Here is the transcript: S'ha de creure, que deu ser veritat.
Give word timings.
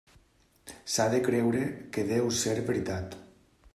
S'ha 0.93 1.05
de 1.15 1.19
creure, 1.27 1.61
que 1.97 2.07
deu 2.13 2.31
ser 2.39 2.57
veritat. 2.71 3.19